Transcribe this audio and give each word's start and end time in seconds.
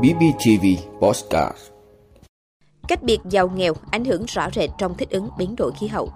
BBTV 0.00 0.66
Postcard 1.00 1.56
Cách 2.88 3.02
biệt 3.02 3.18
giàu 3.24 3.48
nghèo 3.48 3.74
ảnh 3.90 4.04
hưởng 4.04 4.24
rõ 4.24 4.48
rệt 4.54 4.70
trong 4.78 4.96
thích 4.96 5.10
ứng 5.10 5.28
biến 5.38 5.56
đổi 5.56 5.72
khí 5.80 5.86
hậu. 5.86 6.12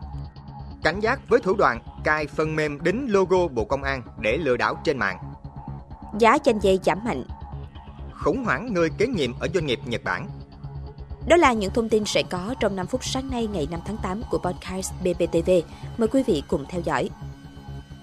Cảnh 0.83 1.01
giác 1.01 1.29
với 1.29 1.41
thủ 1.41 1.55
đoạn 1.59 1.81
cài 2.05 2.27
phần 2.27 2.57
mềm 2.57 2.83
đính 2.83 3.07
logo 3.09 3.49
Bộ 3.49 3.65
Công 3.65 3.83
an 3.83 4.03
để 4.21 4.37
lừa 4.37 4.57
đảo 4.57 4.79
trên 4.85 4.99
mạng. 4.99 5.19
Giá 6.19 6.39
chanh 6.39 6.63
dây 6.63 6.81
giảm 6.85 7.05
mạnh. 7.05 7.25
Khủng 8.23 8.45
hoảng 8.45 8.75
người 8.75 8.91
kế 8.99 9.07
nhiệm 9.07 9.39
ở 9.39 9.49
doanh 9.55 9.67
nghiệp 9.67 9.81
Nhật 9.87 10.05
Bản. 10.05 10.29
Đó 11.27 11.37
là 11.37 11.53
những 11.53 11.73
thông 11.73 11.89
tin 11.89 12.05
sẽ 12.05 12.23
có 12.23 12.55
trong 12.61 12.77
5 12.77 12.87
phút 12.87 13.05
sáng 13.05 13.31
nay 13.31 13.47
ngày 13.53 13.69
5 13.71 13.81
tháng 13.87 13.97
8 14.03 14.23
của 14.31 14.39
podcast 14.39 14.93
BBTV. 15.01 15.51
Mời 15.99 16.09
quý 16.09 16.23
vị 16.27 16.43
cùng 16.49 16.65
theo 16.69 16.81
dõi. 16.81 17.11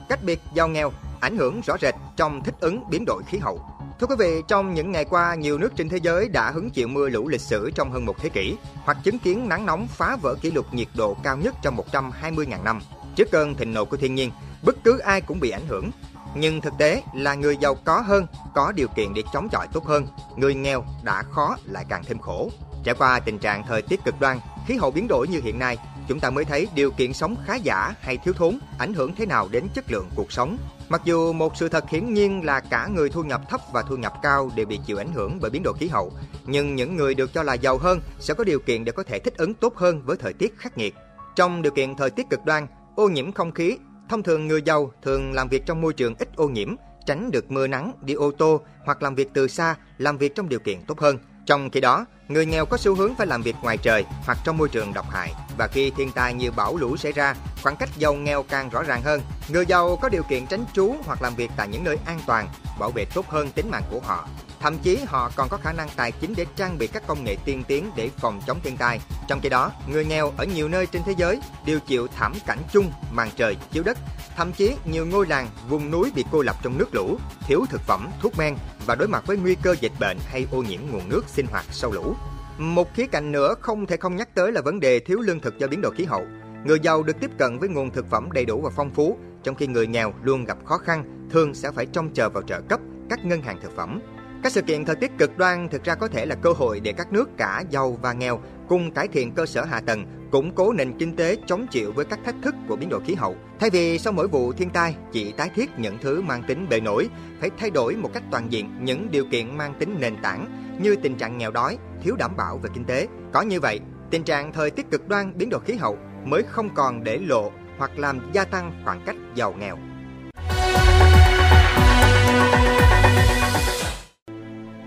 Cách 0.10 0.20
biệt 0.24 0.40
giàu 0.54 0.68
nghèo 0.68 0.92
ảnh 1.22 1.38
hưởng 1.38 1.62
rõ 1.62 1.78
rệt 1.82 1.96
trong 2.16 2.44
thích 2.44 2.56
ứng 2.60 2.90
biến 2.90 3.06
đổi 3.06 3.24
khí 3.24 3.38
hậu. 3.38 3.60
Thưa 4.02 4.08
quý 4.08 4.16
vị, 4.20 4.42
trong 4.48 4.74
những 4.74 4.92
ngày 4.92 5.06
qua, 5.06 5.36
nhiều 5.36 5.58
nước 5.58 5.70
trên 5.76 5.90
thế 5.90 5.98
giới 5.98 6.30
đã 6.30 6.52
hứng 6.52 6.70
chịu 6.70 6.88
mưa 6.88 7.10
lũ 7.10 7.28
lịch 7.28 7.42
sử 7.42 7.72
trong 7.76 7.92
hơn 7.92 8.06
một 8.06 8.16
thế 8.20 8.30
kỷ, 8.30 8.56
hoặc 8.84 8.98
chứng 9.04 9.20
kiến 9.20 9.50
nắng 9.50 9.66
nóng 9.66 9.88
phá 9.88 10.16
vỡ 10.22 10.36
kỷ 10.42 10.52
lục 10.52 10.74
nhiệt 10.74 10.88
độ 10.96 11.18
cao 11.24 11.38
nhất 11.38 11.56
trong 11.62 11.78
120.000 11.92 12.64
năm. 12.64 12.80
Trước 13.16 13.32
cơn 13.32 13.56
thịnh 13.56 13.74
nộ 13.74 13.86
của 13.86 13.98
thiên 13.98 14.16
nhiên, 14.16 14.32
bất 14.64 14.76
cứ 14.84 15.00
ai 15.00 15.22
cũng 15.22 15.40
bị 15.40 15.50
ảnh 15.50 15.68
hưởng. 15.68 15.92
Nhưng 16.36 16.62
thực 16.62 16.74
tế 16.78 17.02
là 17.14 17.36
người 17.36 17.58
giàu 17.58 17.76
có 17.76 18.00
hơn, 18.00 18.28
có 18.54 18.72
điều 18.72 18.88
kiện 18.88 19.14
để 19.14 19.24
chống 19.34 19.50
chọi 19.52 19.68
tốt 19.74 19.86
hơn, 19.86 20.08
người 20.38 20.56
nghèo 20.56 20.86
đã 21.04 21.24
khó 21.24 21.58
lại 21.66 21.86
càng 21.90 22.04
thêm 22.08 22.20
khổ. 22.20 22.50
Trải 22.84 22.96
qua 22.96 23.20
tình 23.20 23.40
trạng 23.40 23.64
thời 23.68 23.82
tiết 23.82 24.04
cực 24.06 24.20
đoan, 24.20 24.40
khí 24.68 24.76
hậu 24.76 24.92
biến 24.92 25.08
đổi 25.08 25.28
như 25.28 25.42
hiện 25.42 25.60
nay, 25.60 25.78
chúng 26.08 26.20
ta 26.20 26.30
mới 26.30 26.46
thấy 26.46 26.68
điều 26.76 26.92
kiện 26.92 27.14
sống 27.14 27.36
khá 27.46 27.56
giả 27.56 27.94
hay 28.02 28.18
thiếu 28.18 28.34
thốn 28.34 28.60
ảnh 28.78 28.94
hưởng 28.94 29.16
thế 29.16 29.26
nào 29.26 29.48
đến 29.52 29.68
chất 29.76 29.92
lượng 29.92 30.10
cuộc 30.16 30.32
sống. 30.32 30.58
Mặc 30.90 31.02
dù 31.06 31.34
một 31.34 31.58
sự 31.58 31.70
thật 31.70 31.90
hiển 31.90 32.14
nhiên 32.14 32.46
là 32.46 32.60
cả 32.60 32.88
người 32.88 33.10
thu 33.10 33.24
nhập 33.24 33.42
thấp 33.50 33.62
và 33.74 33.82
thu 33.82 33.98
nhập 33.98 34.14
cao 34.22 34.52
đều 34.56 34.66
bị 34.66 34.80
chịu 34.86 34.98
ảnh 34.98 35.14
hưởng 35.14 35.40
bởi 35.42 35.52
biến 35.52 35.64
đổi 35.64 35.74
khí 35.80 35.88
hậu, 35.88 36.14
nhưng 36.46 36.76
những 36.76 36.96
người 36.96 37.16
được 37.16 37.34
cho 37.34 37.44
là 37.44 37.54
giàu 37.54 37.78
hơn 37.78 38.00
sẽ 38.20 38.34
có 38.34 38.44
điều 38.44 38.60
kiện 38.60 38.86
để 38.86 38.92
có 38.92 39.04
thể 39.04 39.20
thích 39.20 39.38
ứng 39.38 39.54
tốt 39.54 39.76
hơn 39.76 40.02
với 40.06 40.18
thời 40.18 40.34
tiết 40.34 40.58
khắc 40.58 40.78
nghiệt. 40.78 40.96
Trong 41.36 41.62
điều 41.62 41.72
kiện 41.72 41.96
thời 41.96 42.10
tiết 42.10 42.30
cực 42.30 42.46
đoan, 42.46 42.68
ô 42.96 43.10
nhiễm 43.10 43.32
không 43.32 43.52
khí, 43.52 43.78
thông 44.10 44.24
thường 44.24 44.48
người 44.48 44.62
giàu 44.62 44.92
thường 45.02 45.34
làm 45.34 45.50
việc 45.50 45.66
trong 45.66 45.82
môi 45.82 45.94
trường 45.94 46.16
ít 46.20 46.30
ô 46.36 46.48
nhiễm, 46.48 46.76
tránh 47.06 47.32
được 47.32 47.52
mưa 47.52 47.68
nắng, 47.68 47.92
đi 48.02 48.14
ô 48.14 48.32
tô 48.32 48.62
hoặc 48.86 49.04
làm 49.04 49.16
việc 49.16 49.30
từ 49.34 49.48
xa, 49.48 49.76
làm 49.98 50.18
việc 50.18 50.36
trong 50.36 50.50
điều 50.50 50.60
kiện 50.60 50.82
tốt 50.88 51.00
hơn. 51.00 51.18
Trong 51.52 51.70
khi 51.70 51.80
đó, 51.80 52.06
người 52.28 52.46
nghèo 52.46 52.66
có 52.66 52.78
xu 52.78 52.96
hướng 52.96 53.16
phải 53.16 53.28
làm 53.28 53.42
việc 53.42 53.56
ngoài 53.62 53.78
trời 53.78 54.06
hoặc 54.26 54.38
trong 54.44 54.58
môi 54.58 54.70
trường 54.70 54.94
độc 54.94 55.10
hại 55.12 55.34
và 55.58 55.68
khi 55.68 55.92
thiên 55.98 56.12
tai 56.12 56.34
như 56.34 56.52
bão 56.52 56.78
lũ 56.78 56.98
xảy 56.98 57.12
ra, 57.12 57.36
khoảng 57.64 57.76
cách 57.76 57.90
giàu 57.98 58.14
nghèo 58.14 58.44
càng 58.44 58.70
rõ 58.70 58.84
ràng 58.84 59.02
hơn. 59.02 59.22
Người 59.50 59.66
giàu 59.66 59.96
có 60.02 60.10
điều 60.10 60.24
kiện 60.24 60.48
tránh 60.48 60.66
trú 60.74 60.96
hoặc 61.06 61.22
làm 61.22 61.36
việc 61.36 61.52
tại 61.58 61.68
những 61.68 61.84
nơi 61.84 61.98
an 62.06 62.20
toàn, 62.26 62.48
bảo 62.80 62.92
vệ 62.92 63.06
tốt 63.06 63.26
hơn 63.30 63.52
tính 63.52 63.70
mạng 63.72 63.84
của 63.92 64.00
họ. 64.00 64.28
Thậm 64.62 64.78
chí 64.84 65.00
họ 65.06 65.32
còn 65.36 65.50
có 65.50 65.58
khả 65.58 65.74
năng 65.74 65.90
tài 65.96 66.12
chính 66.12 66.34
để 66.38 66.46
trang 66.56 66.78
bị 66.78 66.88
các 66.88 67.08
công 67.08 67.24
nghệ 67.24 67.36
tiên 67.46 67.64
tiến 67.68 67.92
để 67.96 68.10
phòng 68.18 68.42
chống 68.48 68.60
thiên 68.64 68.78
tai. 68.78 69.00
Trong 69.28 69.40
khi 69.42 69.50
đó, 69.50 69.72
người 69.88 70.06
nghèo 70.06 70.34
ở 70.38 70.46
nhiều 70.46 70.68
nơi 70.68 70.86
trên 70.86 71.02
thế 71.06 71.14
giới 71.18 71.40
đều 71.66 71.80
chịu 71.80 72.08
thảm 72.08 72.34
cảnh 72.46 72.60
chung 72.72 72.92
màn 73.12 73.30
trời 73.36 73.58
chiếu 73.72 73.84
đất. 73.84 73.98
Thậm 74.36 74.52
chí 74.52 74.76
nhiều 74.86 75.06
ngôi 75.06 75.28
làng, 75.28 75.48
vùng 75.70 75.92
núi 75.92 76.12
bị 76.16 76.26
cô 76.32 76.42
lập 76.42 76.56
trong 76.64 76.78
nước 76.78 76.96
lũ, 76.96 77.18
thiếu 77.48 77.66
thực 77.70 77.82
phẩm, 77.82 78.10
thuốc 78.22 78.38
men 78.38 78.56
và 78.86 78.96
đối 78.96 79.08
mặt 79.08 79.24
với 79.28 79.38
nguy 79.38 79.56
cơ 79.56 79.76
dịch 79.82 79.92
bệnh 80.00 80.18
hay 80.26 80.48
ô 80.52 80.64
nhiễm 80.64 80.80
nguồn 80.92 81.10
nước 81.10 81.22
sinh 81.28 81.46
hoạt 81.52 81.66
sau 81.72 81.92
lũ. 81.92 82.16
Một 82.58 82.94
khía 82.94 83.08
cạnh 83.08 83.32
nữa 83.32 83.56
không 83.62 83.86
thể 83.86 83.98
không 83.98 84.16
nhắc 84.16 84.36
tới 84.36 84.52
là 84.52 84.62
vấn 84.62 84.80
đề 84.80 85.00
thiếu 85.00 85.20
lương 85.20 85.40
thực 85.40 85.60
do 85.60 85.68
biến 85.68 85.82
đổi 85.82 85.94
khí 85.96 86.06
hậu. 86.06 86.26
Người 86.66 86.80
giàu 86.80 87.04
được 87.04 87.20
tiếp 87.20 87.32
cận 87.38 87.60
với 87.60 87.70
nguồn 87.70 87.92
thực 87.92 88.10
phẩm 88.10 88.32
đầy 88.32 88.46
đủ 88.46 88.62
và 88.62 88.70
phong 88.76 88.90
phú, 88.90 89.18
trong 89.44 89.56
khi 89.56 89.68
người 89.68 89.88
nghèo 89.88 90.14
luôn 90.24 90.46
gặp 90.46 90.58
khó 90.66 90.78
khăn, 90.78 91.28
thường 91.32 91.54
sẽ 91.54 91.72
phải 91.72 91.86
trông 91.86 92.14
chờ 92.14 92.30
vào 92.30 92.44
trợ 92.44 92.62
cấp 92.62 92.80
các 93.10 93.26
ngân 93.26 93.42
hàng 93.42 93.60
thực 93.62 93.76
phẩm. 93.76 94.00
Các 94.44 94.52
sự 94.52 94.62
kiện 94.62 94.86
thời 94.86 94.96
tiết 94.96 95.12
cực 95.18 95.38
đoan 95.38 95.70
thực 95.70 95.84
ra 95.84 95.96
có 95.96 96.08
thể 96.08 96.26
là 96.26 96.36
cơ 96.36 96.52
hội 96.52 96.80
để 96.80 96.94
các 96.94 97.14
nước 97.14 97.30
cả 97.38 97.64
giàu 97.70 97.98
và 98.02 98.14
nghèo 98.14 98.40
cùng 98.68 98.92
cải 98.92 99.08
thiện 99.08 99.32
cơ 99.32 99.46
sở 99.46 99.66
hạ 99.66 99.80
tầng, 99.80 100.06
củng 100.32 100.56
cố 100.56 100.74
nền 100.74 100.98
kinh 100.98 101.16
tế 101.16 101.38
chống 101.48 101.68
chịu 101.72 101.92
với 101.92 102.06
các 102.06 102.20
thách 102.26 102.36
thức 102.42 102.56
của 102.68 102.76
biến 102.76 102.90
đổi 102.90 103.02
khí 103.06 103.14
hậu. 103.14 103.36
Thay 103.60 103.70
vì 103.70 104.00
sau 104.00 104.14
mỗi 104.14 104.28
vụ 104.28 104.54
thiên 104.54 104.70
tai 104.70 104.96
chỉ 105.12 105.32
tái 105.32 105.50
thiết 105.56 105.70
những 105.78 105.98
thứ 106.02 106.22
mang 106.22 106.44
tính 106.48 106.68
bề 106.70 106.80
nổi, 106.80 107.10
phải 107.40 107.50
thay 107.58 107.70
đổi 107.70 107.96
một 107.96 108.10
cách 108.14 108.24
toàn 108.32 108.52
diện 108.52 108.70
những 108.82 109.12
điều 109.12 109.26
kiện 109.32 109.58
mang 109.58 109.74
tính 109.80 109.96
nền 110.00 110.22
tảng 110.22 110.48
như 110.82 110.96
tình 110.96 111.16
trạng 111.16 111.38
nghèo 111.38 111.52
đói, 111.52 111.78
thiếu 112.04 112.16
đảm 112.16 112.38
bảo 112.38 112.58
về 112.58 112.70
kinh 112.74 112.86
tế. 112.86 113.08
Có 113.34 113.42
như 113.42 113.60
vậy, 113.60 113.80
tình 114.10 114.24
trạng 114.24 114.54
thời 114.54 114.72
tiết 114.72 114.92
cực 114.92 115.08
đoan 115.08 115.38
biến 115.38 115.50
đổi 115.50 115.62
khí 115.66 115.74
hậu 115.74 115.98
mới 116.26 116.44
không 116.44 116.70
còn 116.76 117.04
để 117.04 117.18
lộ 117.18 117.52
hoặc 117.78 118.00
làm 118.00 118.20
gia 118.34 118.44
tăng 118.44 118.82
khoảng 118.86 119.02
cách 119.06 119.16
giàu 119.36 119.54
nghèo. 119.60 119.78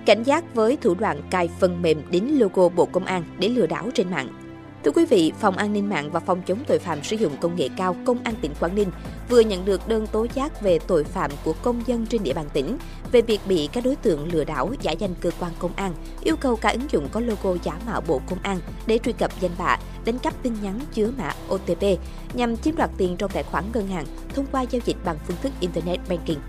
Cảnh 0.06 0.22
giác 0.22 0.54
với 0.54 0.76
thủ 0.76 0.94
đoạn 0.94 1.22
cài 1.30 1.48
phần 1.60 1.82
mềm 1.82 2.02
đính 2.10 2.40
logo 2.40 2.68
Bộ 2.68 2.86
Công 2.86 3.04
an 3.04 3.24
để 3.38 3.48
lừa 3.48 3.66
đảo 3.66 3.90
trên 3.94 4.10
mạng. 4.10 4.28
Thưa 4.84 4.90
quý 4.90 5.06
vị, 5.06 5.32
Phòng 5.40 5.56
An 5.56 5.72
ninh 5.72 5.88
mạng 5.88 6.10
và 6.10 6.20
Phòng 6.20 6.42
chống 6.42 6.58
tội 6.66 6.78
phạm 6.78 7.02
sử 7.02 7.16
dụng 7.16 7.32
công 7.40 7.56
nghệ 7.56 7.68
cao 7.76 7.96
Công 8.04 8.18
an 8.24 8.34
tỉnh 8.40 8.52
Quảng 8.60 8.74
Ninh 8.74 8.88
vừa 9.28 9.40
nhận 9.40 9.64
được 9.64 9.88
đơn 9.88 10.06
tố 10.06 10.26
giác 10.34 10.60
về 10.62 10.78
tội 10.78 11.04
phạm 11.04 11.30
của 11.44 11.54
công 11.62 11.82
dân 11.86 12.06
trên 12.06 12.22
địa 12.22 12.32
bàn 12.32 12.46
tỉnh 12.52 12.78
về 13.12 13.22
việc 13.22 13.40
bị 13.48 13.68
các 13.72 13.84
đối 13.84 13.96
tượng 13.96 14.32
lừa 14.32 14.44
đảo 14.44 14.70
giả 14.80 14.92
danh 14.92 15.14
cơ 15.20 15.30
quan 15.40 15.52
công 15.58 15.72
an, 15.76 15.94
yêu 16.22 16.36
cầu 16.36 16.56
cả 16.56 16.68
ứng 16.68 16.90
dụng 16.90 17.08
có 17.12 17.20
logo 17.20 17.56
giả 17.62 17.72
mạo 17.86 18.00
Bộ 18.00 18.20
Công 18.26 18.38
an 18.42 18.58
để 18.86 18.98
truy 18.98 19.12
cập 19.12 19.30
danh 19.40 19.52
bạ, 19.58 19.78
đánh 20.04 20.18
cắp 20.18 20.42
tin 20.42 20.54
nhắn 20.62 20.80
chứa 20.94 21.10
mã 21.18 21.32
OTP 21.54 21.82
nhằm 22.34 22.56
chiếm 22.56 22.76
đoạt 22.76 22.90
tiền 22.98 23.16
trong 23.16 23.30
tài 23.30 23.42
khoản 23.42 23.64
ngân 23.74 23.88
hàng 23.88 24.06
thông 24.34 24.46
qua 24.52 24.62
giao 24.62 24.82
dịch 24.84 24.96
bằng 25.04 25.16
phương 25.26 25.36
thức 25.42 25.52
Internet 25.60 26.00
Banking. 26.08 26.40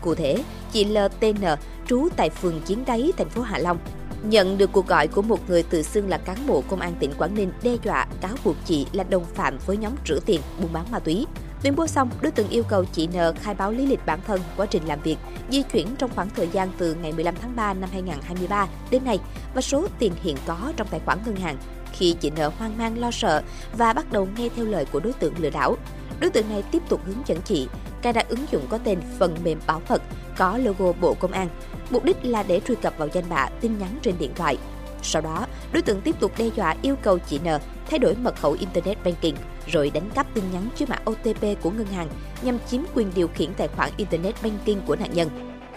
Cụ 0.00 0.14
thể, 0.14 0.42
chị 0.72 0.84
LTN, 0.84 1.44
trú 1.90 2.08
tại 2.16 2.30
phường 2.30 2.60
Chiến 2.60 2.84
Đáy, 2.86 3.12
thành 3.16 3.28
phố 3.28 3.42
Hạ 3.42 3.58
Long, 3.58 3.78
nhận 4.22 4.58
được 4.58 4.72
cuộc 4.72 4.86
gọi 4.86 5.08
của 5.08 5.22
một 5.22 5.48
người 5.48 5.62
tự 5.62 5.82
xưng 5.82 6.08
là 6.08 6.18
cán 6.18 6.36
bộ 6.46 6.62
công 6.68 6.80
an 6.80 6.94
tỉnh 7.00 7.10
Quảng 7.18 7.34
Ninh 7.34 7.52
đe 7.62 7.76
dọa 7.84 8.06
cáo 8.20 8.30
buộc 8.44 8.56
chị 8.64 8.86
là 8.92 9.04
đồng 9.04 9.24
phạm 9.24 9.58
với 9.66 9.76
nhóm 9.76 9.92
rửa 10.06 10.18
tiền 10.26 10.40
buôn 10.60 10.72
bán 10.72 10.90
ma 10.90 10.98
túy. 10.98 11.26
Tuyên 11.62 11.76
bố 11.76 11.86
xong, 11.86 12.10
đối 12.20 12.32
tượng 12.32 12.48
yêu 12.48 12.62
cầu 12.62 12.84
chị 12.84 13.06
N 13.06 13.36
khai 13.40 13.54
báo 13.54 13.72
lý 13.72 13.86
lịch 13.86 14.06
bản 14.06 14.20
thân, 14.26 14.40
quá 14.56 14.66
trình 14.66 14.82
làm 14.86 15.00
việc, 15.02 15.16
di 15.50 15.62
chuyển 15.62 15.96
trong 15.98 16.10
khoảng 16.14 16.30
thời 16.36 16.48
gian 16.48 16.70
từ 16.78 16.94
ngày 16.94 17.12
15 17.12 17.34
tháng 17.42 17.56
3 17.56 17.74
năm 17.74 17.88
2023 17.92 18.68
đến 18.90 19.04
nay 19.04 19.18
và 19.54 19.60
số 19.60 19.86
tiền 19.98 20.12
hiện 20.22 20.36
có 20.46 20.72
trong 20.76 20.88
tài 20.90 21.00
khoản 21.00 21.18
ngân 21.26 21.36
hàng. 21.36 21.56
Khi 21.92 22.16
chị 22.20 22.30
N 22.30 22.36
hoang 22.58 22.78
mang 22.78 22.98
lo 22.98 23.10
sợ 23.10 23.42
và 23.78 23.92
bắt 23.92 24.12
đầu 24.12 24.28
nghe 24.36 24.48
theo 24.56 24.64
lời 24.64 24.84
của 24.92 25.00
đối 25.00 25.12
tượng 25.12 25.34
lừa 25.38 25.50
đảo, 25.50 25.76
đối 26.20 26.30
tượng 26.30 26.48
này 26.48 26.62
tiếp 26.72 26.82
tục 26.88 27.00
hướng 27.06 27.22
dẫn 27.26 27.38
chị 27.44 27.68
cài 28.02 28.12
đặt 28.12 28.28
ứng 28.28 28.46
dụng 28.50 28.66
có 28.68 28.78
tên 28.78 28.98
phần 29.18 29.36
mềm 29.44 29.58
bảo 29.66 29.82
mật 29.88 30.02
có 30.36 30.58
logo 30.58 30.92
Bộ 30.92 31.14
Công 31.14 31.32
an. 31.32 31.48
Mục 31.90 32.04
đích 32.04 32.16
là 32.22 32.42
để 32.42 32.60
truy 32.60 32.74
cập 32.74 32.98
vào 32.98 33.08
danh 33.12 33.24
bạ 33.28 33.48
tin 33.60 33.78
nhắn 33.78 33.98
trên 34.02 34.14
điện 34.18 34.30
thoại. 34.34 34.58
Sau 35.02 35.22
đó, 35.22 35.46
đối 35.72 35.82
tượng 35.82 36.00
tiếp 36.00 36.20
tục 36.20 36.32
đe 36.38 36.46
dọa 36.56 36.76
yêu 36.82 36.96
cầu 37.02 37.18
chị 37.18 37.38
N 37.38 37.48
thay 37.90 37.98
đổi 37.98 38.14
mật 38.14 38.36
khẩu 38.36 38.56
Internet 38.60 39.04
Banking 39.04 39.36
rồi 39.66 39.90
đánh 39.94 40.10
cắp 40.14 40.34
tin 40.34 40.44
nhắn 40.52 40.68
chứa 40.76 40.84
mã 40.88 40.96
OTP 41.10 41.62
của 41.62 41.70
ngân 41.70 41.86
hàng 41.86 42.08
nhằm 42.42 42.58
chiếm 42.70 42.80
quyền 42.94 43.10
điều 43.14 43.28
khiển 43.28 43.54
tài 43.54 43.68
khoản 43.68 43.90
Internet 43.96 44.34
Banking 44.42 44.80
của 44.86 44.96
nạn 44.96 45.10
nhân. 45.12 45.28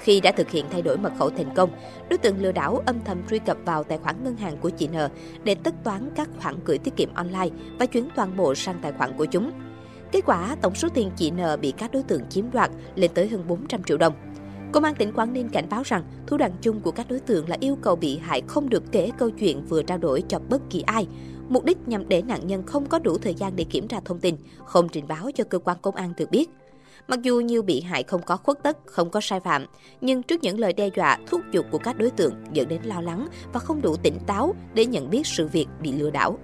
Khi 0.02 0.22
đã 0.22 0.32
thực 0.32 0.50
hiện 0.50 0.66
thay 0.72 0.82
đổi 0.82 0.98
mật 0.98 1.12
khẩu 1.20 1.30
thành 1.30 1.56
công, 1.56 1.70
đối 2.10 2.18
tượng 2.18 2.42
lừa 2.42 2.52
đảo 2.52 2.82
âm 2.86 3.04
thầm 3.06 3.22
truy 3.30 3.40
cập 3.40 3.58
vào 3.66 3.84
tài 3.84 3.98
khoản 3.98 4.24
ngân 4.24 4.38
hàng 4.38 4.58
của 4.58 4.70
chị 4.70 4.88
N 4.88 4.96
để 5.44 5.56
tất 5.56 5.74
toán 5.84 6.10
các 6.16 6.30
khoản 6.42 6.56
gửi 6.66 6.78
tiết 6.78 6.96
kiệm 6.96 7.14
online 7.14 7.50
và 7.80 7.86
chuyển 7.86 8.08
toàn 8.16 8.38
bộ 8.38 8.56
sang 8.56 8.80
tài 8.82 8.92
khoản 8.92 9.18
của 9.18 9.26
chúng. 9.26 9.52
Kết 10.14 10.22
quả, 10.26 10.56
tổng 10.62 10.76
số 10.76 10.88
tiền 10.94 11.12
chị 11.16 11.32
N 11.32 11.38
bị 11.62 11.74
các 11.78 11.92
đối 11.92 12.04
tượng 12.04 12.22
chiếm 12.30 12.52
đoạt 12.52 12.72
lên 12.96 13.12
tới 13.14 13.28
hơn 13.28 13.48
400 13.48 13.84
triệu 13.84 13.98
đồng. 13.98 14.14
Công 14.72 14.84
an 14.84 14.96
tỉnh 14.96 15.14
Quảng 15.14 15.34
Ninh 15.34 15.50
cảnh 15.50 15.70
báo 15.70 15.82
rằng 15.86 16.04
thủ 16.28 16.38
đoạn 16.38 16.52
chung 16.62 16.80
của 16.80 16.92
các 16.92 17.08
đối 17.10 17.20
tượng 17.20 17.50
là 17.50 17.58
yêu 17.60 17.78
cầu 17.82 17.96
bị 17.96 18.18
hại 18.18 18.42
không 18.48 18.70
được 18.70 18.84
kể 18.92 19.12
câu 19.18 19.30
chuyện 19.30 19.66
vừa 19.66 19.84
trao 19.84 19.98
đổi 19.98 20.24
cho 20.28 20.40
bất 20.50 20.62
kỳ 20.70 20.82
ai, 20.82 21.08
mục 21.50 21.66
đích 21.66 21.78
nhằm 21.88 22.10
để 22.10 22.22
nạn 22.22 22.48
nhân 22.48 22.64
không 22.66 22.86
có 22.86 23.00
đủ 23.00 23.18
thời 23.18 23.34
gian 23.34 23.56
để 23.56 23.64
kiểm 23.64 23.88
tra 23.88 24.00
thông 24.06 24.20
tin, 24.20 24.36
không 24.66 24.90
trình 24.90 25.08
báo 25.08 25.30
cho 25.36 25.44
cơ 25.44 25.60
quan 25.60 25.78
công 25.82 25.96
an 25.96 26.14
được 26.18 26.32
biết. 26.32 26.50
Mặc 27.08 27.22
dù 27.22 27.40
nhiều 27.40 27.62
bị 27.62 27.82
hại 27.82 28.04
không 28.04 28.22
có 28.26 28.38
khuất 28.38 28.64
tất, 28.64 28.78
không 28.86 29.10
có 29.10 29.22
sai 29.22 29.40
phạm, 29.40 29.66
nhưng 30.02 30.24
trước 30.24 30.44
những 30.44 30.60
lời 30.60 30.74
đe 30.74 30.90
dọa, 30.96 31.18
thúc 31.28 31.42
giục 31.52 31.66
của 31.72 31.78
các 31.78 31.98
đối 31.98 32.10
tượng 32.10 32.34
dẫn 32.54 32.68
đến 32.68 32.82
lo 32.84 33.02
lắng 33.02 33.28
và 33.54 33.60
không 33.60 33.82
đủ 33.82 33.96
tỉnh 33.96 34.18
táo 34.28 34.56
để 34.74 34.86
nhận 34.86 35.10
biết 35.10 35.28
sự 35.28 35.48
việc 35.48 35.68
bị 35.82 35.92
lừa 35.92 36.10
đảo. 36.10 36.38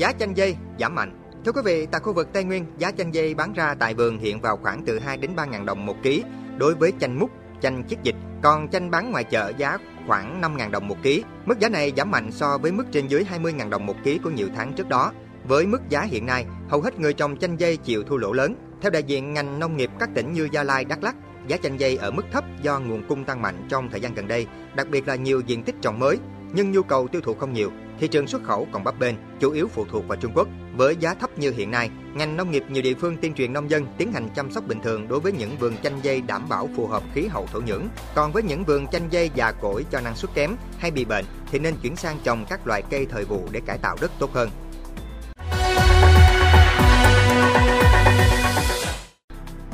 Giá 0.00 0.12
chanh 0.12 0.36
dây 0.36 0.56
giảm 0.78 0.94
mạnh. 0.94 1.12
Thưa 1.44 1.52
quý 1.52 1.60
vị, 1.64 1.86
tại 1.86 2.00
khu 2.00 2.12
vực 2.12 2.28
Tây 2.32 2.44
Nguyên, 2.44 2.66
giá 2.78 2.90
chanh 2.90 3.14
dây 3.14 3.34
bán 3.34 3.52
ra 3.52 3.74
tại 3.74 3.94
vườn 3.94 4.18
hiện 4.18 4.40
vào 4.40 4.56
khoảng 4.56 4.82
từ 4.86 4.98
2 4.98 5.16
đến 5.16 5.30
3 5.36 5.44
ngàn 5.44 5.66
đồng 5.66 5.86
một 5.86 5.96
ký 6.02 6.22
đối 6.58 6.74
với 6.74 6.92
chanh 7.00 7.18
mút, 7.18 7.30
chanh 7.62 7.84
chiết 7.88 7.98
dịch. 8.02 8.14
Còn 8.42 8.68
chanh 8.68 8.90
bán 8.90 9.10
ngoài 9.10 9.24
chợ 9.24 9.52
giá 9.58 9.78
khoảng 10.06 10.40
5 10.40 10.56
ngàn 10.56 10.70
đồng 10.70 10.88
một 10.88 10.96
ký. 11.02 11.24
Mức 11.46 11.58
giá 11.58 11.68
này 11.68 11.92
giảm 11.96 12.10
mạnh 12.10 12.32
so 12.32 12.58
với 12.58 12.72
mức 12.72 12.84
trên 12.92 13.06
dưới 13.06 13.24
20 13.24 13.52
ngàn 13.52 13.70
đồng 13.70 13.86
một 13.86 13.94
ký 14.04 14.18
của 14.18 14.30
nhiều 14.30 14.48
tháng 14.56 14.72
trước 14.72 14.88
đó. 14.88 15.12
Với 15.44 15.66
mức 15.66 15.80
giá 15.88 16.02
hiện 16.02 16.26
nay, 16.26 16.46
hầu 16.68 16.80
hết 16.80 17.00
người 17.00 17.12
trồng 17.12 17.36
chanh 17.36 17.60
dây 17.60 17.76
chịu 17.76 18.02
thua 18.02 18.16
lỗ 18.16 18.32
lớn. 18.32 18.54
Theo 18.80 18.90
đại 18.90 19.02
diện 19.02 19.34
ngành 19.34 19.58
nông 19.58 19.76
nghiệp 19.76 19.90
các 19.98 20.10
tỉnh 20.14 20.32
như 20.32 20.48
Gia 20.52 20.62
Lai, 20.62 20.84
Đắk 20.84 21.02
Lắk, 21.02 21.16
giá 21.46 21.56
chanh 21.56 21.80
dây 21.80 21.96
ở 21.96 22.10
mức 22.10 22.24
thấp 22.32 22.44
do 22.62 22.78
nguồn 22.78 23.02
cung 23.08 23.24
tăng 23.24 23.42
mạnh 23.42 23.66
trong 23.68 23.88
thời 23.90 24.00
gian 24.00 24.14
gần 24.14 24.28
đây, 24.28 24.46
đặc 24.74 24.86
biệt 24.90 25.08
là 25.08 25.14
nhiều 25.14 25.40
diện 25.46 25.62
tích 25.62 25.74
trồng 25.82 25.98
mới 25.98 26.18
nhưng 26.52 26.72
nhu 26.72 26.82
cầu 26.82 27.08
tiêu 27.08 27.20
thụ 27.20 27.34
không 27.34 27.52
nhiều. 27.52 27.70
Thị 28.00 28.08
trường 28.08 28.26
xuất 28.26 28.42
khẩu 28.42 28.66
còn 28.72 28.84
bấp 28.84 28.98
bênh, 28.98 29.14
chủ 29.40 29.50
yếu 29.50 29.68
phụ 29.68 29.84
thuộc 29.90 30.08
vào 30.08 30.18
Trung 30.20 30.32
Quốc. 30.34 30.48
Với 30.76 30.96
giá 30.96 31.14
thấp 31.14 31.38
như 31.38 31.52
hiện 31.52 31.70
nay, 31.70 31.90
ngành 32.14 32.36
nông 32.36 32.50
nghiệp 32.50 32.64
nhiều 32.68 32.82
địa 32.82 32.94
phương 32.94 33.16
tuyên 33.16 33.34
truyền 33.34 33.52
nông 33.52 33.70
dân 33.70 33.86
tiến 33.98 34.12
hành 34.12 34.28
chăm 34.36 34.52
sóc 34.52 34.64
bình 34.68 34.80
thường 34.82 35.08
đối 35.08 35.20
với 35.20 35.32
những 35.32 35.56
vườn 35.56 35.76
chanh 35.82 36.00
dây 36.02 36.20
đảm 36.20 36.48
bảo 36.48 36.68
phù 36.76 36.86
hợp 36.86 37.02
khí 37.14 37.26
hậu 37.26 37.46
thổ 37.52 37.60
nhưỡng. 37.60 37.88
Còn 38.14 38.32
với 38.32 38.42
những 38.42 38.64
vườn 38.64 38.86
chanh 38.86 39.12
dây 39.12 39.30
già 39.34 39.52
cỗi 39.52 39.84
cho 39.90 40.00
năng 40.00 40.16
suất 40.16 40.34
kém 40.34 40.56
hay 40.78 40.90
bị 40.90 41.04
bệnh 41.04 41.24
thì 41.52 41.58
nên 41.58 41.74
chuyển 41.82 41.96
sang 41.96 42.18
trồng 42.24 42.44
các 42.48 42.66
loại 42.66 42.82
cây 42.90 43.06
thời 43.06 43.24
vụ 43.24 43.48
để 43.50 43.60
cải 43.66 43.78
tạo 43.78 43.96
đất 44.00 44.10
tốt 44.18 44.32
hơn. 44.32 44.50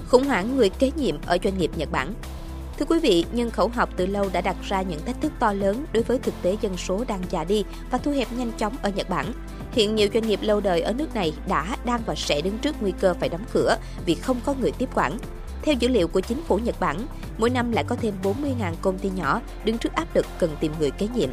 Khủng 0.09 0.25
hoảng 0.25 0.57
người 0.57 0.69
kế 0.69 0.91
nhiệm 0.97 1.17
ở 1.27 1.39
doanh 1.45 1.59
nghiệp 1.59 1.71
Nhật 1.77 1.93
Bản 1.93 2.15
Thưa 2.79 2.87
quý 2.87 2.99
vị, 2.99 3.25
nhân 3.33 3.51
khẩu 3.51 3.69
học 3.69 3.91
từ 3.97 4.07
lâu 4.07 4.31
đã 4.33 4.41
đặt 4.41 4.57
ra 4.63 4.83
những 4.83 5.05
thách 5.07 5.21
thức 5.21 5.33
to 5.39 5.53
lớn 5.53 5.85
đối 5.93 6.03
với 6.03 6.19
thực 6.19 6.35
tế 6.43 6.57
dân 6.61 6.77
số 6.77 7.05
đang 7.09 7.21
già 7.31 7.45
đi 7.45 7.65
và 7.91 7.99
thu 7.99 8.11
hẹp 8.11 8.33
nhanh 8.33 8.53
chóng 8.59 8.77
ở 8.83 8.91
Nhật 8.91 9.09
Bản. 9.09 9.33
Hiện 9.73 9.95
nhiều 9.95 10.09
doanh 10.15 10.27
nghiệp 10.27 10.39
lâu 10.43 10.61
đời 10.61 10.81
ở 10.81 10.93
nước 10.93 11.15
này 11.15 11.33
đã, 11.49 11.77
đang 11.85 12.01
và 12.07 12.15
sẽ 12.15 12.41
đứng 12.41 12.59
trước 12.59 12.77
nguy 12.81 12.93
cơ 13.01 13.15
phải 13.21 13.29
đóng 13.29 13.45
cửa 13.53 13.77
vì 14.07 14.15
không 14.15 14.41
có 14.45 14.55
người 14.61 14.73
tiếp 14.73 14.89
quản. 14.95 15.19
Theo 15.63 15.75
dữ 15.75 15.89
liệu 15.89 16.09
của 16.09 16.21
chính 16.21 16.43
phủ 16.43 16.59
Nhật 16.59 16.81
Bản, 16.81 17.07
mỗi 17.39 17.51
năm 17.51 17.73
lại 17.73 17.85
có 17.85 17.97
thêm 17.97 18.15
40.000 18.23 18.73
công 18.83 18.99
ty 18.99 19.11
nhỏ 19.11 19.41
đứng 19.65 19.79
trước 19.79 19.93
áp 19.93 20.17
lực 20.17 20.27
cần 20.39 20.57
tìm 20.61 20.73
người 20.81 20.91
kế 20.91 21.09
nhiệm. 21.15 21.31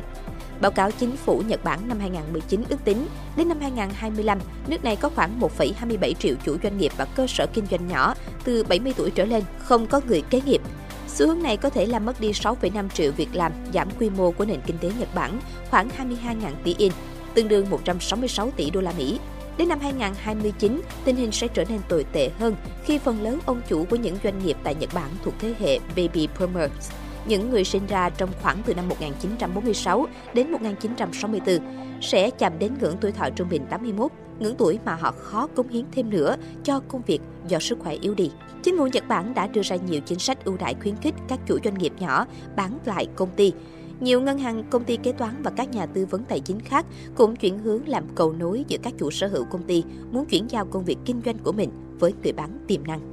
Báo 0.62 0.72
cáo 0.72 0.92
chính 0.92 1.18
phủ 1.18 1.44
Nhật 1.48 1.64
Bản 1.64 1.88
năm 1.88 2.00
2019 2.00 2.64
ước 2.70 2.86
tính, 2.86 3.08
đến 3.36 3.50
năm 3.50 3.60
2025, 3.62 4.40
nước 4.68 4.84
này 4.84 4.96
có 4.96 5.10
khoảng 5.10 5.40
1,27 5.40 6.14
triệu 6.14 6.36
chủ 6.46 6.58
doanh 6.64 6.78
nghiệp 6.78 6.92
và 6.98 7.06
cơ 7.06 7.28
sở 7.28 7.48
kinh 7.54 7.66
doanh 7.72 7.88
nhỏ 7.88 8.16
từ 8.44 8.64
70 8.64 8.94
tuổi 8.98 9.12
trở 9.12 9.26
lên 9.26 9.44
không 9.58 9.88
có 9.88 10.02
người 10.08 10.22
kế 10.22 10.42
nghiệp. 10.42 10.62
Xu 11.14 11.28
hướng 11.28 11.44
này 11.44 11.58
có 11.58 11.70
thể 11.70 11.86
làm 11.86 12.06
mất 12.06 12.20
đi 12.20 12.32
6,5 12.32 12.90
triệu 12.90 13.12
việc 13.12 13.30
làm, 13.34 13.52
giảm 13.74 13.88
quy 14.00 14.10
mô 14.10 14.32
của 14.32 14.46
nền 14.46 14.60
kinh 14.66 14.78
tế 14.78 14.92
Nhật 15.00 15.16
Bản 15.16 15.40
khoảng 15.70 15.90
22.000 15.90 16.34
tỷ 16.64 16.76
yên, 16.78 16.92
tương 17.34 17.48
đương 17.48 17.70
166 17.70 18.52
tỷ 18.52 18.70
đô 18.70 18.82
la 18.82 18.94
Mỹ. 18.98 19.20
Đến 19.58 19.68
năm 19.68 19.80
2029, 19.80 20.82
tình 21.06 21.16
hình 21.16 21.32
sẽ 21.32 21.48
trở 21.48 21.66
nên 21.70 21.80
tồi 21.88 22.06
tệ 22.14 22.30
hơn 22.40 22.56
khi 22.84 22.98
phần 22.98 23.22
lớn 23.22 23.40
ông 23.46 23.62
chủ 23.70 23.86
của 23.90 23.96
những 23.96 24.18
doanh 24.24 24.46
nghiệp 24.46 24.58
tại 24.64 24.76
Nhật 24.76 24.90
Bản 24.94 25.10
thuộc 25.24 25.34
thế 25.40 25.54
hệ 25.60 25.80
Baby 25.96 26.28
Boomers 26.40 26.92
những 27.26 27.50
người 27.50 27.64
sinh 27.64 27.88
ra 27.88 28.10
trong 28.10 28.30
khoảng 28.42 28.58
từ 28.66 28.74
năm 28.74 28.90
1946 28.90 30.08
đến 30.34 30.52
1964 30.52 31.60
sẽ 32.02 32.30
chạm 32.30 32.60
đến 32.60 32.74
ngưỡng 32.82 32.98
tuổi 33.02 33.12
thọ 33.12 33.30
trung 33.36 33.50
bình 33.50 33.66
81, 33.70 34.12
ngưỡng 34.40 34.56
tuổi 34.58 34.80
mà 34.86 34.96
họ 34.96 35.12
khó 35.12 35.48
cống 35.56 35.68
hiến 35.68 35.86
thêm 35.92 36.10
nữa 36.10 36.36
cho 36.64 36.80
công 36.88 37.02
việc 37.02 37.20
do 37.48 37.60
sức 37.60 37.80
khỏe 37.80 37.94
yếu 38.02 38.14
đi. 38.14 38.32
Chính 38.64 38.78
phủ 38.78 38.88
Nhật 38.94 39.08
Bản 39.08 39.34
đã 39.34 39.48
đưa 39.48 39.62
ra 39.62 39.76
nhiều 39.76 40.02
chính 40.06 40.20
sách 40.20 40.46
ưu 40.46 40.58
đãi 40.58 40.76
khuyến 40.82 40.96
khích 40.96 41.16
các 41.28 41.40
chủ 41.46 41.58
doanh 41.64 41.74
nghiệp 41.74 41.94
nhỏ 42.00 42.26
bán 42.56 42.80
lại 42.86 43.08
công 43.16 43.30
ty. 43.36 43.54
Nhiều 44.00 44.22
ngân 44.22 44.40
hàng, 44.40 44.64
công 44.70 44.84
ty 44.84 44.98
kế 44.98 45.12
toán 45.12 45.44
và 45.44 45.52
các 45.52 45.72
nhà 45.72 45.86
tư 45.86 46.06
vấn 46.06 46.24
tài 46.24 46.40
chính 46.40 46.60
khác 46.60 46.86
cũng 47.16 47.36
chuyển 47.36 47.60
hướng 47.60 47.88
làm 47.88 48.04
cầu 48.16 48.34
nối 48.34 48.66
giữa 48.68 48.78
các 48.84 48.94
chủ 48.98 49.12
sở 49.12 49.28
hữu 49.28 49.46
công 49.46 49.64
ty 49.64 49.84
muốn 50.12 50.26
chuyển 50.26 50.48
giao 50.50 50.66
công 50.66 50.86
việc 50.86 50.98
kinh 51.06 51.22
doanh 51.26 51.38
của 51.38 51.52
mình 51.52 51.70
với 52.00 52.14
người 52.24 52.34
bán 52.34 52.58
tiềm 52.68 52.88
năng. 52.88 53.13